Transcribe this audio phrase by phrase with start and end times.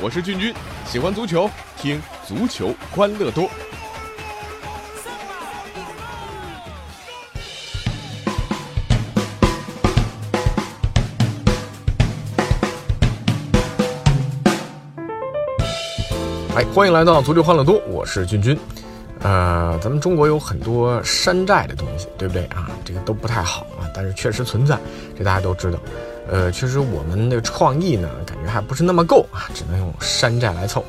[0.00, 0.54] 我是俊君，
[0.86, 3.50] 喜欢足球，听足球欢乐多。
[16.54, 18.56] 哎，欢迎来到足球欢乐多，我是俊君。
[19.22, 22.70] 呃，咱们中国有很多山寨的东西，对不对啊？
[22.84, 24.78] 这个都不太好啊，但是确实存在，
[25.18, 25.78] 这大家都知道。
[26.28, 30.84] 呃，确实我们的创意呢，感觉还不是那么够啊，只能用山寨来凑。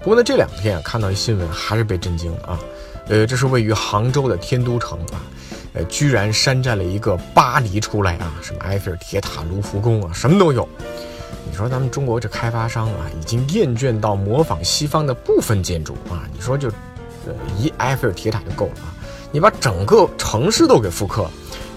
[0.00, 2.58] 不过呢，这两天看到一新闻，还是被震惊了啊。
[3.08, 5.20] 呃，这是位于杭州的天都城啊，
[5.74, 10.68] 呃，居然山寨了一个巴黎出来啊，什么埃菲尔铁塔、卢浮宫啊，什么都有。
[11.50, 16.70] 你说咱们中国这开发商啊，已经厌倦到模仿西方的部分建筑啊，你说就。
[17.26, 18.88] 呃，一埃菲尔铁塔就够了啊！
[19.30, 21.28] 你把整个城市都给复刻。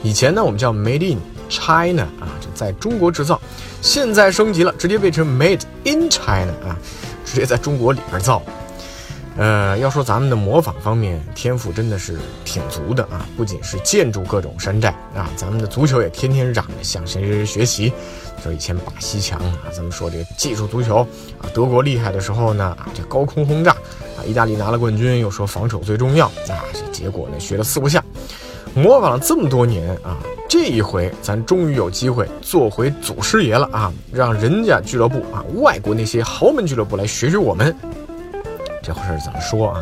[0.01, 3.39] 以前呢，我们叫 Made in China 啊，在中国制造。
[3.81, 6.77] 现在升级了，直接变成 Made in China 啊，
[7.26, 8.41] 直接在中国里边造。
[9.35, 17.91] 呃，要说咱们的模仿方面天赋真的是挺足的啊，不仅是建筑各种山寨啊，咱们的足球也天天嚷着向谁谁谁学习。
[18.43, 20.98] 说以前巴西强啊，咱们说这个技术足球
[21.40, 28.05] 啊，德国厉害的时候呢啊，这高空轰炸啊，意大利拿了冠军又说防守最重要啊，这结果呢学了四不像，
[28.75, 30.17] 模仿了这么多年啊，
[30.49, 37.75] 这一回咱终于有机会做回祖师爷了啊，让人家俱乐部啊，外国那些豪门俱乐部来学学我们。
[38.81, 39.81] 这回事怎么说啊？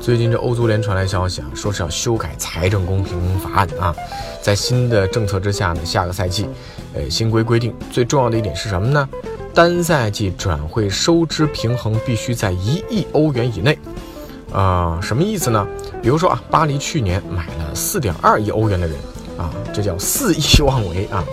[0.00, 3.94] 最近这欧足联传来消息啊，说是要修改财政公平法案啊，
[4.40, 6.46] 在新的政策之下呢，下个赛季，
[6.94, 9.08] 呃，新规规定最重要的一点是什么呢？
[9.54, 13.78] 单赛季转会收支平衡必须在一亿欧元以内。
[14.52, 15.66] 啊，什么意思呢？
[16.02, 18.96] 比如说啊，巴黎去年买了四点二亿欧元的人
[19.38, 21.24] 啊，这叫肆意妄为啊。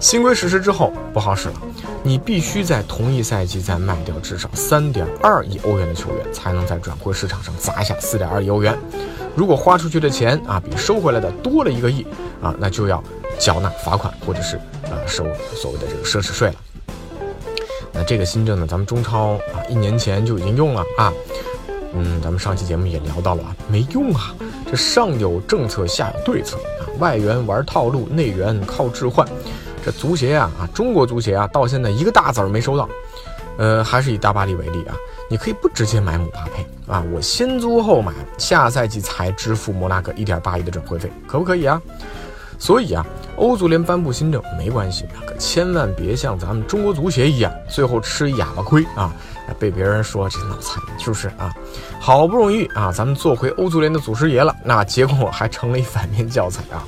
[0.00, 1.54] 新规实施之后不好使了，
[2.02, 8.76] 你必须在同一赛季再卖掉至少三点二亿欧元的球员，才能在转会市场上砸下四点二亿欧元。
[9.36, 12.04] 如果花出去的钱啊比收回来的多了一个亿
[12.42, 13.02] 啊，那就要
[13.38, 14.58] 缴纳罚款或者是
[14.90, 15.24] 呃收
[15.54, 16.54] 所谓的这个奢侈税了。
[17.92, 21.12] 那这个新政呢，咱们中超啊一年前就已经用了啊，
[21.94, 24.34] 嗯，咱们上期节目也聊到了啊，没用啊，
[24.70, 29.26] 这上有政策下有对策啊，外援玩套路，内援靠置换。
[29.84, 32.88] 这足协啊啊，中国足协啊，到现在一个大子儿没收到。
[33.58, 34.94] 呃，还是以大巴黎为例啊，
[35.28, 41.80] 你可以不直接买姆巴佩啊，我先租后买，下赛季才支付摩纳哥一点八亿的转会费，可不可以啊？
[42.58, 43.04] 所以啊，
[43.36, 49.12] 欧足联颁布新政没关系啊，可千万别像咱们中国足协一样，最后吃哑巴亏啊，
[49.52, 51.52] 被别人说这脑残，是不是啊？
[52.00, 56.84] 好不容易啊，咱们做回欧足联的祖师爷了，那结果还成了一反面教材啊。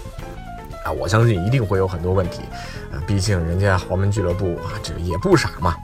[0.85, 2.43] 啊，我相信一定会有很多问题，
[2.93, 5.75] 啊，毕竟人家豪门俱乐部啊，这也不傻嘛。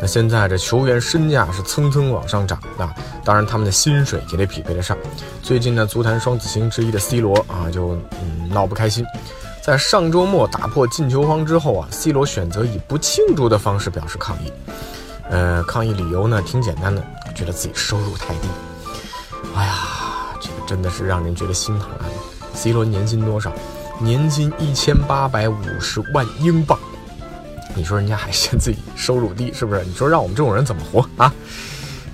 [0.00, 4.96] 那现在这球员身价是蹭蹭往上涨啊，当然他们的薪水也得匹配得上。
[5.42, 9.04] 最近呢，足坛双子星之一的 C 罗啊，就嗯闹不开心，
[9.60, 14.52] 在上周末打破进球荒之后啊，C 罗选择以不庆祝的方式表示抗议。
[15.30, 17.02] 呃，抗议理由呢挺简单的，
[17.34, 18.48] 觉得自己收入太低。
[19.54, 19.74] 哎呀，
[20.40, 22.06] 这个真的是让人觉得心疼啊。
[22.54, 23.52] C 罗年薪多少？
[24.00, 26.78] 年薪一千八百五十万英镑，
[27.74, 29.84] 你说人家还嫌自己收入低，是不是？
[29.84, 31.32] 你说让我们这种人怎么活啊？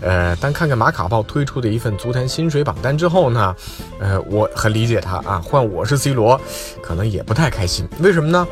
[0.00, 3.54] 呃，但看看马卡报推出的一份足坛薪水榜单之后呢，
[4.00, 5.40] 呃，我很理解他啊。
[5.42, 6.38] 换我是 C 罗，
[6.82, 7.88] 可能也不太开心。
[8.00, 8.46] 为什么呢？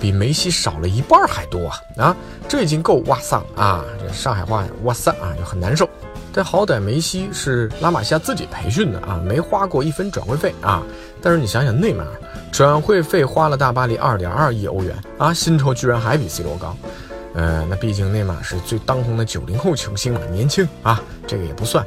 [0.00, 1.80] 比梅西少了一半还多啊！
[1.96, 2.16] 啊，
[2.48, 3.84] 这已经够哇塞啊！
[4.00, 5.88] 这上海话哇塞啊，就很难受。
[6.32, 10.82] 但好歹梅西是拉玛西亚自己培训的啊，没花过一分转会费啊。
[11.20, 12.10] 但是你想想内马尔。
[12.50, 16.74] 转会费花了大巴黎二点二亿欧元啊，薪酬居然还比 C 罗高，
[17.34, 21.86] 呃，那毕竟内马尔是最当红的九零后球星嘛，年轻啊，这个也不算，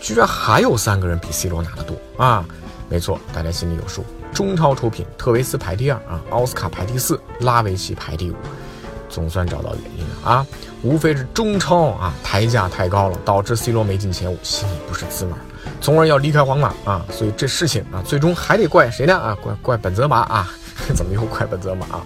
[0.00, 2.44] 居然还有三个人比 C 罗拿得多啊，
[2.88, 4.04] 没错，大家心里有数。
[4.32, 8.34] 中超出品，特维斯排第二啊，奥斯卡排第四，拉维奇排第五，
[9.08, 10.46] 总算找到原因了啊，
[10.82, 15.38] 无非是中超啊抬价太高了，导致 C 罗没进前五，心里不是滋味儿。
[15.80, 19.16] 从而要离开皇马啊，所以这事情啊，最终还得怪谁呢？
[19.16, 20.48] 啊，怪怪本泽马啊，
[20.94, 22.04] 怎么又怪本泽马啊？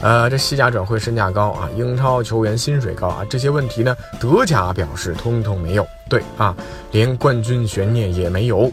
[0.00, 5.86] 呃，这西甲转会身价高啊，英超球员薪水高啊，这些问题呢，德甲表示通通没有。
[6.08, 6.56] 对啊，
[6.92, 8.72] 连冠军悬念也没有。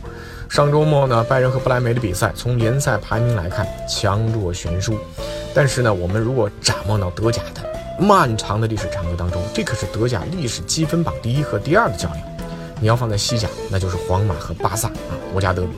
[0.50, 4.98] 上周末呢，拜仁和不莱梅的比赛，从联赛排名来看，强弱悬殊。
[5.54, 7.62] 但是呢，我们如果展望到德甲的
[8.00, 12.22] 漫长的历史长河当中，这可是德甲历史积分榜第一和第二的较量。
[12.80, 15.70] 你要放在西甲，那就是皇马和巴萨啊，国家德比。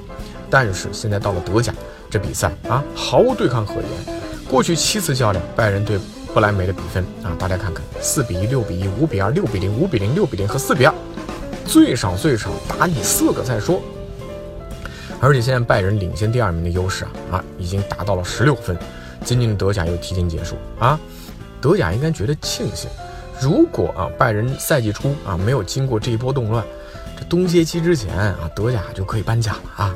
[0.50, 1.74] 但是现在到了德甲，
[2.10, 4.19] 这比赛啊，毫无对抗可言。
[4.50, 6.00] 过去七次较量，拜仁对
[6.33, 10.94] 不莱梅的比分啊，大家看看，四比一、六比一、五比二、六比零、五比零、六比零和四比二，
[11.66, 13.81] 最少最少打你四个再说。
[15.21, 18.77] 而且现在拜仁领先第二名的优势啊啊，已经达到了十六分。
[19.25, 20.98] 今年的德甲又提前结束啊，
[21.60, 22.89] 德甲应该觉得庆幸。
[23.42, 26.63] 如果啊拜仁赛季初啊没有经过这一波动乱，
[27.18, 29.95] 这冬歇期之前啊德甲就可以颁奖了啊。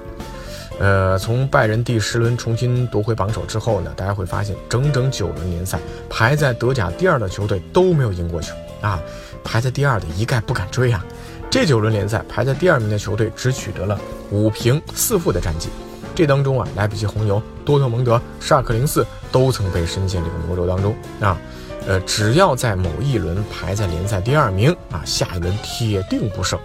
[0.80, 5.80] 呃，从拜仁第十轮重新夺回榜首之后呢，大家会发现整整九轮联赛
[6.10, 9.00] 排在德甲第二的球队都没有赢过球啊，
[9.44, 11.06] 排在第二的一概不敢追啊。
[11.54, 13.96] 这九轮联赛排在第二名的球队只取得了
[14.32, 15.70] 五平四负的战绩，
[16.16, 21.40] 这当中啊，莱比锡红牛、多特蒙德、沙克零四都曾被深陷这个魔咒当中啊。
[21.86, 26.60] 呃，只要在某一轮排在联赛第二名啊，下一轮铁定不胜。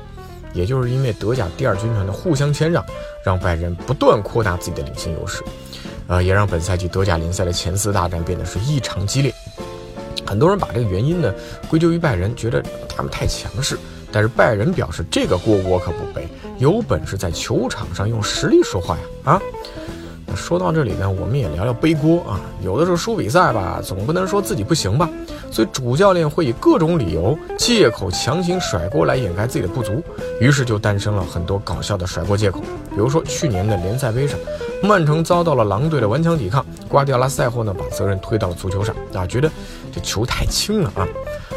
[0.55, 2.83] 也就是因为德甲第二军团的互相谦让，
[3.23, 5.43] 让拜仁不断扩大自己的领先优势，
[6.07, 9.35] 呃，也让本赛季德甲联赛的前四大战变得是异常激烈。
[10.27, 11.31] 很多人把这个原因呢
[11.69, 13.79] 归咎于拜仁，觉得他们太强势。
[14.11, 16.29] 但是拜仁表示，这个锅我可不背，
[16.59, 19.33] 有本事在球场上用实力说话呀！
[19.33, 19.43] 啊，
[20.27, 22.41] 那说到这里呢，我们也聊聊背锅啊。
[22.63, 25.09] 有的时候输比赛吧，总不能说自己不行吧，
[25.51, 30.03] 所以主教练会以各种理由、借口强行甩锅来掩盖自己的不足，
[30.41, 32.61] 于是就诞生了很多搞笑的甩锅借口。
[32.91, 34.39] 比如说去年的联赛杯上，
[34.83, 39.51] 曼城遭到了狼队的顽强抵抗，瓜迪奥拉赛后呢把责任推到了足球上啊，觉得
[39.93, 41.07] 这球太轻了啊。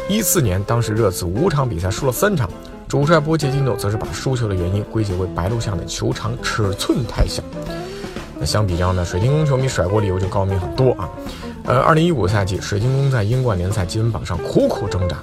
[0.08, 2.50] 一四年，当时热刺五场比赛输了三场，
[2.88, 7.42] 主帅波切蒂诺则是把输球的原因归结为白鹿巷的球场尺寸太小。
[8.38, 11.08] 那相比较呢，水晶宫球迷甩锅理由就高明很多啊。
[11.64, 15.16] 呃，二零一五赛季，水晶宫在英冠联赛积分榜上苦苦挣扎，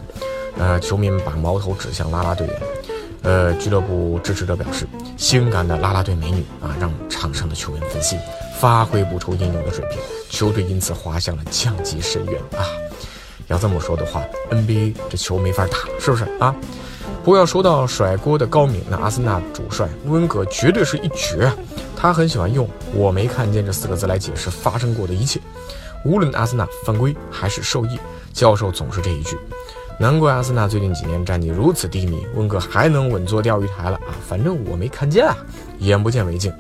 [0.57, 2.56] 呃，球迷们把矛头指向拉拉队员。
[3.21, 4.88] 呃，俱乐部支持者表示，
[5.18, 8.18] 性感的拉拉队美女啊，让场上的球员分心，
[8.60, 10.00] 发挥不出应有的水平，
[10.30, 12.63] 球队因此滑向了降级深渊啊。
[13.48, 16.56] 要这么说的话，NBA 这球没法打，是不是啊？
[17.24, 21.51] 不过要说到甩锅的高明，那阿森纳主帅温格绝对是一绝！
[21.98, 25.42] 他很喜欢用“我没看见”这四个字来解释发生过的一切，
[26.06, 28.00] 无论阿森纳犯规还是受益，
[28.31, 29.38] 教授总是这一句。
[30.01, 34.16] 难怪阿森纳最近几年战绩如此低迷，温格还能稳坐钓鱼台了啊！
[34.25, 35.36] 反正我没看见啊，
[35.80, 36.54] 眼不见为净。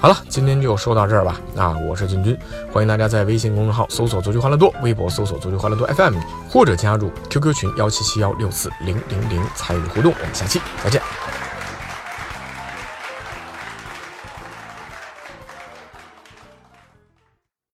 [0.00, 1.38] 好了，今天就说到这儿吧。
[1.54, 2.34] 啊，我是君君，
[2.72, 6.16] 欢迎大家在微信公众号搜索“足球欢乐多”，微博搜索“足球欢乐多 FM”，
[6.48, 10.10] 或者加入 QQ 群幺七七幺六四零零零参与互动。
[10.10, 11.02] 我们下期再见。